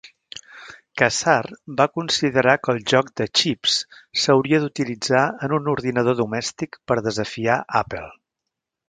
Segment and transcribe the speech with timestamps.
[1.01, 1.49] Kassar
[1.81, 3.75] va considerar que el joc de xips
[4.23, 8.07] s'hauria d'utilitzar en un ordinador domèstic per desafiar Apple.